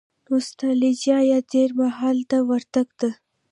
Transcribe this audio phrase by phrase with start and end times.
[0.27, 3.09] نو ستالجیا یا تېر مهال ته ورتګ ده.